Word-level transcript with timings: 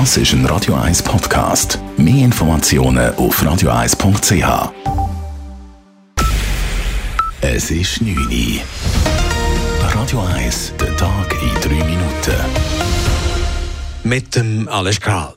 Das 0.00 0.16
ist 0.16 0.32
ein 0.32 0.44
Radio 0.46 0.74
1 0.74 1.04
Podcast. 1.04 1.78
Mehr 1.96 2.24
Informationen 2.24 3.14
auf 3.14 3.40
radio1.ch. 3.40 4.72
Es 7.40 7.70
ist 7.70 8.02
9 8.02 8.16
Uhr. 8.18 8.60
Radio 9.94 10.20
1, 10.34 10.72
der 10.80 10.96
Tag 10.96 11.32
in 11.40 11.78
3 11.78 11.84
Minuten. 11.84 12.34
Mit 14.02 14.34
dem 14.34 14.66
Alles 14.66 15.00
Kral. 15.00 15.34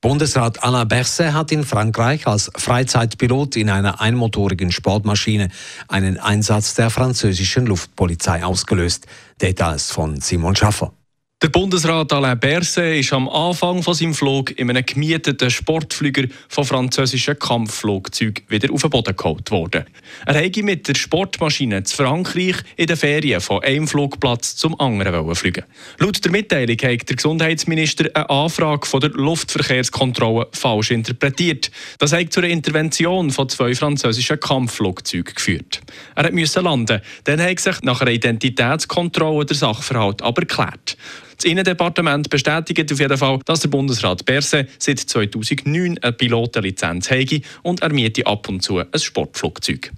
Bundesrat 0.00 0.64
Alain 0.64 0.88
Berset 0.88 1.34
hat 1.34 1.52
in 1.52 1.62
Frankreich 1.62 2.26
als 2.26 2.50
Freizeitpilot 2.56 3.56
in 3.56 3.68
einer 3.68 4.00
einmotorigen 4.00 4.72
Sportmaschine 4.72 5.50
einen 5.88 6.16
Einsatz 6.16 6.72
der 6.72 6.88
französischen 6.88 7.66
Luftpolizei 7.66 8.46
ausgelöst. 8.46 9.06
Details 9.42 9.90
von 9.90 10.22
Simon 10.22 10.56
Schaffer. 10.56 10.94
Der 11.42 11.48
Bundesrat 11.48 12.12
Alain 12.12 12.38
Berset 12.38 13.00
ist 13.00 13.14
am 13.14 13.26
Anfang 13.26 13.82
von 13.82 13.94
seinem 13.94 14.12
Flug 14.12 14.58
in 14.58 14.68
einem 14.68 14.84
gemieteten 14.84 15.50
Sportflüger 15.50 16.24
von 16.50 16.66
französischen 16.66 17.38
Kampfflugzeugen 17.38 18.44
wieder 18.48 18.70
auf 18.70 18.82
den 18.82 18.90
Boden 18.90 19.16
geholt 19.16 19.50
worden. 19.50 19.86
Er 20.26 20.34
hätte 20.34 20.62
mit 20.62 20.86
der 20.86 20.94
Sportmaschine 20.94 21.82
zu 21.84 21.96
Frankreich 21.96 22.56
in 22.76 22.88
den 22.88 22.96
Ferien 22.98 23.40
von 23.40 23.62
einem 23.62 23.88
Flugplatz 23.88 24.56
zum 24.56 24.78
anderen 24.78 25.34
fliegen. 25.34 25.64
Laut 25.98 26.22
der 26.22 26.30
Mitteilung 26.30 26.76
hat 26.76 27.08
der 27.08 27.16
Gesundheitsminister 27.16 28.10
eine 28.12 28.28
Anfrage 28.28 28.86
von 28.86 29.00
der 29.00 29.08
Luftverkehrskontrolle 29.08 30.46
falsch 30.52 30.90
interpretiert. 30.90 31.70
Das 31.98 32.12
hat 32.12 32.34
zu 32.34 32.40
einer 32.40 32.50
Intervention 32.50 33.30
von 33.30 33.48
zwei 33.48 33.74
französischen 33.74 34.38
Kampfflugzeugen 34.38 35.34
geführt. 35.34 35.80
Er 36.16 36.30
musste 36.32 36.60
landen, 36.60 37.00
dann 37.24 37.40
hat 37.40 37.60
sich 37.60 37.80
nach 37.80 38.02
einer 38.02 38.10
Identitätskontrolle 38.10 39.46
der 39.46 39.56
Sachverhalt 39.56 40.20
aber 40.20 40.42
geklärt. 40.42 40.98
Das 41.40 41.50
Innendepartement 41.50 42.28
bestätigt 42.28 42.92
auf 42.92 43.00
jeden 43.00 43.16
Fall, 43.16 43.38
dass 43.46 43.60
der 43.60 43.68
Bundesrat 43.68 44.26
Berse 44.26 44.66
seit 44.78 44.98
2009 44.98 45.96
eine 46.02 46.12
Pilotenlizenz 46.12 47.10
habe 47.10 47.40
und 47.62 47.80
er 47.80 47.90
miete 47.90 48.26
ab 48.26 48.46
und 48.50 48.62
zu 48.62 48.76
ein 48.76 48.86
Sportflugzeug. 48.94 49.90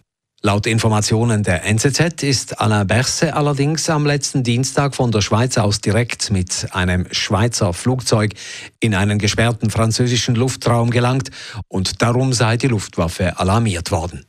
Laut 0.42 0.68
Informationen 0.68 1.42
der 1.42 1.64
NZZ 1.64 2.22
ist 2.22 2.60
Alain 2.60 2.86
Berset 2.86 3.32
allerdings 3.32 3.90
am 3.90 4.06
letzten 4.06 4.44
Dienstag 4.44 4.94
von 4.94 5.10
der 5.10 5.20
Schweiz 5.20 5.58
aus 5.58 5.80
direkt 5.80 6.30
mit 6.30 6.68
einem 6.70 7.08
Schweizer 7.10 7.72
Flugzeug 7.72 8.34
in 8.78 8.94
einen 8.94 9.18
gesperrten 9.18 9.68
französischen 9.68 10.36
Luftraum 10.36 10.90
gelangt 10.90 11.30
und 11.66 12.02
darum 12.02 12.32
sei 12.32 12.56
die 12.56 12.68
Luftwaffe 12.68 13.36
alarmiert 13.40 13.90
worden. 13.90 14.24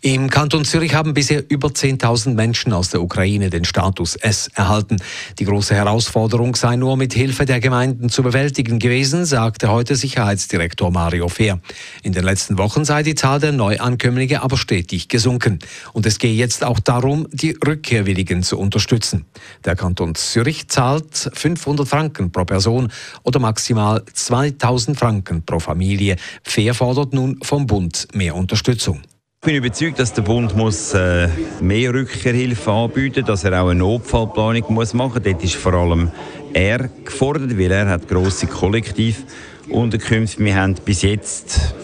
Im 0.00 0.30
Kanton 0.30 0.64
Zürich 0.64 0.94
haben 0.94 1.14
bisher 1.14 1.42
über 1.48 1.68
10.000 1.68 2.34
Menschen 2.34 2.72
aus 2.72 2.90
der 2.90 3.02
Ukraine 3.02 3.50
den 3.50 3.64
Status 3.64 4.16
S 4.16 4.48
erhalten. 4.54 4.98
Die 5.38 5.44
große 5.44 5.74
Herausforderung 5.74 6.54
sei 6.54 6.76
nur 6.76 6.96
mit 6.96 7.14
Hilfe 7.14 7.44
der 7.44 7.60
Gemeinden 7.60 8.08
zu 8.08 8.22
bewältigen 8.22 8.78
gewesen, 8.78 9.24
sagte 9.24 9.70
heute 9.70 9.96
Sicherheitsdirektor 9.96 10.90
Mario 10.90 11.28
Fehr. 11.28 11.60
In 12.02 12.12
den 12.12 12.24
letzten 12.24 12.58
Wochen 12.58 12.84
sei 12.84 13.02
die 13.02 13.14
Zahl 13.14 13.40
der 13.40 13.52
Neuankömmlinge 13.52 14.42
aber 14.42 14.56
stetig 14.56 15.08
gesunken. 15.08 15.58
Und 15.92 16.06
es 16.06 16.18
gehe 16.18 16.34
jetzt 16.34 16.64
auch 16.64 16.78
darum, 16.78 17.26
die 17.32 17.56
Rückkehrwilligen 17.66 18.42
zu 18.42 18.58
unterstützen. 18.58 19.24
Der 19.64 19.76
Kanton 19.76 20.14
Zürich 20.14 20.68
zahlt 20.68 21.30
500 21.32 21.88
Franken 21.88 22.30
pro 22.30 22.44
Person 22.44 22.92
oder 23.22 23.40
maximal 23.40 24.02
2000 24.12 24.98
Franken 24.98 25.44
pro 25.44 25.58
Familie. 25.58 26.16
Fehr 26.42 26.74
fordert 26.74 27.12
nun 27.12 27.38
vom 27.42 27.66
Bund 27.66 28.08
mehr 28.12 28.34
Unterstützung. 28.34 29.02
Ich 29.46 29.52
bin 29.52 29.62
überzeugt, 29.62 30.00
dass 30.00 30.12
der 30.12 30.22
Bund 30.22 30.56
muss, 30.56 30.92
äh, 30.92 31.28
mehr 31.60 31.94
Rückkehrhilfe 31.94 32.68
anbieten 32.68 33.20
muss, 33.20 33.28
dass 33.28 33.44
er 33.44 33.62
auch 33.62 33.68
eine 33.68 33.78
Notfallplanung 33.78 34.64
muss 34.70 34.92
machen 34.92 35.22
muss. 35.22 35.32
Dort 35.32 35.44
ist 35.44 35.54
vor 35.54 35.72
allem 35.72 36.10
er 36.52 36.90
gefordert, 37.04 37.56
weil 37.56 37.70
er 37.70 37.88
hat 37.88 38.08
grosse 38.08 38.48
Kollektivunterkünfte. 38.48 40.44
Wir 40.44 40.56
haben 40.56 40.74
bis 40.84 41.02
jetzt 41.02 41.76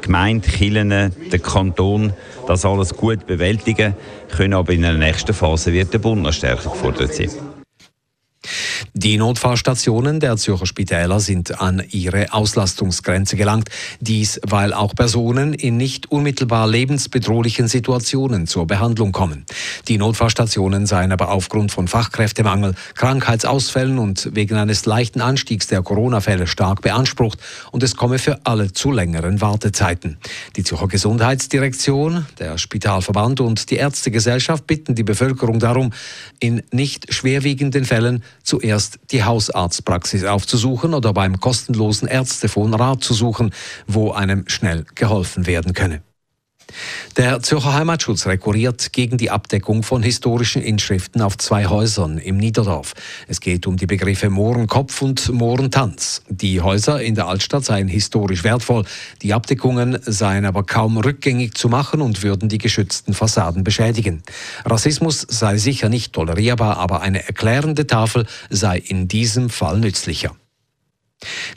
Gemeinde, 0.00 0.48
Kirchen, 0.48 0.90
der 0.90 1.38
Kanton 1.42 2.12
das 2.46 2.64
alles 2.64 2.94
gut 2.94 3.26
bewältigen 3.26 3.94
können, 4.30 4.54
aber 4.54 4.72
in 4.72 4.82
der 4.82 4.94
nächsten 4.94 5.34
Phase 5.34 5.72
wird 5.72 5.92
der 5.92 5.98
Bund 5.98 6.22
noch 6.22 6.32
stärker 6.32 6.70
gefordert 6.70 7.14
sein. 7.14 7.30
Die 9.00 9.16
Notfallstationen 9.16 10.18
der 10.18 10.36
Zürcher 10.38 10.66
Spitäler 10.66 11.20
sind 11.20 11.60
an 11.60 11.84
ihre 11.88 12.32
Auslastungsgrenze 12.32 13.36
gelangt. 13.36 13.68
Dies, 14.00 14.40
weil 14.44 14.72
auch 14.72 14.92
Personen 14.92 15.54
in 15.54 15.76
nicht 15.76 16.10
unmittelbar 16.10 16.66
lebensbedrohlichen 16.66 17.68
Situationen 17.68 18.48
zur 18.48 18.66
Behandlung 18.66 19.12
kommen. 19.12 19.46
Die 19.86 19.98
Notfallstationen 19.98 20.86
seien 20.86 21.12
aber 21.12 21.30
aufgrund 21.30 21.70
von 21.70 21.86
Fachkräftemangel, 21.86 22.74
Krankheitsausfällen 22.96 24.00
und 24.00 24.30
wegen 24.34 24.56
eines 24.56 24.84
leichten 24.84 25.20
Anstiegs 25.20 25.68
der 25.68 25.82
Corona-Fälle 25.82 26.48
stark 26.48 26.82
beansprucht 26.82 27.38
und 27.70 27.84
es 27.84 27.94
komme 27.94 28.18
für 28.18 28.40
alle 28.46 28.72
zu 28.72 28.90
längeren 28.90 29.40
Wartezeiten. 29.40 30.18
Die 30.56 30.64
Zürcher 30.64 30.88
Gesundheitsdirektion, 30.88 32.26
der 32.40 32.58
Spitalverband 32.58 33.38
und 33.38 33.70
die 33.70 33.76
Ärztegesellschaft 33.76 34.66
bitten 34.66 34.96
die 34.96 35.04
Bevölkerung 35.04 35.60
darum, 35.60 35.92
in 36.40 36.64
nicht 36.72 37.14
schwerwiegenden 37.14 37.84
Fällen 37.84 38.24
zuerst 38.42 38.87
zuerst 38.88 39.12
die 39.12 39.24
Hausarztpraxis 39.24 40.24
aufzusuchen 40.24 40.94
oder 40.94 41.12
beim 41.12 41.40
kostenlosen 41.40 42.08
Ärztefon 42.08 42.74
Rat 42.74 43.02
zu 43.02 43.14
suchen, 43.14 43.52
wo 43.86 44.12
einem 44.12 44.48
schnell 44.48 44.84
geholfen 44.94 45.46
werden 45.46 45.74
könne. 45.74 46.02
Der 47.18 47.42
Zürcher 47.42 47.74
Heimatschutz 47.74 48.26
rekurriert 48.26 48.92
gegen 48.92 49.18
die 49.18 49.32
Abdeckung 49.32 49.82
von 49.82 50.04
historischen 50.04 50.62
Inschriften 50.62 51.20
auf 51.20 51.36
zwei 51.36 51.66
Häusern 51.66 52.16
im 52.18 52.36
Niederdorf. 52.36 52.94
Es 53.26 53.40
geht 53.40 53.66
um 53.66 53.76
die 53.76 53.86
Begriffe 53.86 54.30
Mohrenkopf 54.30 55.02
und 55.02 55.32
Mohrentanz. 55.32 56.22
Die 56.28 56.60
Häuser 56.60 57.02
in 57.02 57.16
der 57.16 57.26
Altstadt 57.26 57.64
seien 57.64 57.88
historisch 57.88 58.44
wertvoll, 58.44 58.84
die 59.20 59.34
Abdeckungen 59.34 59.98
seien 60.02 60.46
aber 60.46 60.62
kaum 60.62 60.96
rückgängig 60.96 61.54
zu 61.54 61.68
machen 61.68 62.02
und 62.02 62.22
würden 62.22 62.48
die 62.48 62.58
geschützten 62.58 63.14
Fassaden 63.14 63.64
beschädigen. 63.64 64.22
Rassismus 64.64 65.26
sei 65.28 65.58
sicher 65.58 65.88
nicht 65.88 66.12
tolerierbar, 66.12 66.76
aber 66.76 67.00
eine 67.00 67.26
erklärende 67.26 67.88
Tafel 67.88 68.26
sei 68.48 68.78
in 68.78 69.08
diesem 69.08 69.50
Fall 69.50 69.80
nützlicher. 69.80 70.36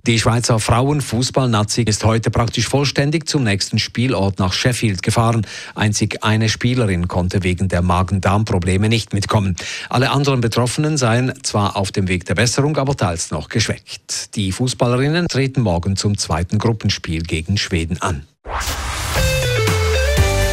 Die 0.08 0.18
Schweizer 0.18 0.60
Frauenfußballnazi 0.60 1.84
ist 1.84 2.04
heute 2.04 2.32
praktisch 2.32 2.68
vollständig 2.68 3.28
zum 3.30 3.44
nächsten 3.44 3.78
Spielort 3.78 4.40
nach 4.40 4.52
Sheffield 4.52 5.04
gefahren. 5.04 5.46
Einzig 5.76 6.24
eine 6.24 6.50
Spielerin 6.50 7.08
konnte 7.08 7.44
wegen 7.44 7.68
der 7.68 7.84
Magen-Darm-Probleme 7.84 8.90
nicht 8.90 9.14
mitkommen. 9.14 9.56
Alle 9.90 10.10
anderen 10.10 10.42
Betroffenen 10.42 10.98
seien 10.98 11.34
zwar 11.44 11.78
auf 11.78 11.92
dem 11.92 12.08
Weg 12.08 12.26
der 12.26 12.34
Besserung, 12.34 12.78
aber 12.78 12.98
teils 12.98 13.30
noch 13.30 13.48
geschwächt. 13.48 14.36
Die 14.36 14.52
Fußballerinnen 14.52 15.28
treten 15.28 15.62
morgen 15.62 15.96
zum 15.96 16.18
zweiten 16.18 16.58
Gruppenspiel 16.58 17.22
gegen 17.22 17.58
Schweden 17.58 18.02
an. 18.02 18.26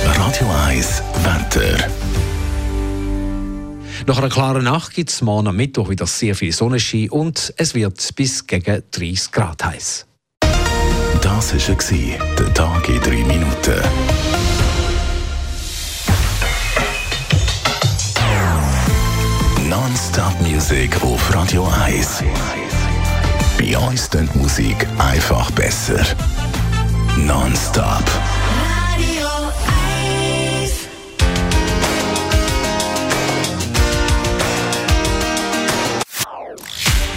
Radio 0.04 0.47
1 0.66 1.03
Wetter. 1.25 2.07
Nach 4.06 4.19
einer 4.19 4.28
klaren 4.28 4.64
Nacht 4.64 4.94
gibt 4.94 5.10
es 5.10 5.22
morgen 5.22 5.48
am 5.48 5.56
Mittwoch 5.56 5.88
wieder 5.88 6.06
sehr 6.06 6.34
viel 6.34 6.53
Sonnenschein 6.53 7.10
und 7.10 7.53
es 7.56 7.75
wird 7.75 8.14
bis 8.14 8.47
gegen 8.47 8.82
30 8.91 9.32
Grad 9.32 9.64
heiß. 9.64 10.06
Das 11.20 11.53
war 11.53 12.36
der 12.38 12.54
Tag 12.54 12.88
in 12.88 13.00
drei 13.00 13.25
Minuten. 13.25 13.82
Non-Stop 19.69 20.41
Music 20.41 21.03
auf 21.03 21.34
Radio 21.34 21.69
1. 21.84 22.22
Bei 23.59 23.76
uns 23.76 24.09
klingt 24.09 24.34
Musik 24.36 24.86
einfach 24.98 25.50
besser. 25.50 26.00
Non-Stop. 27.16 28.04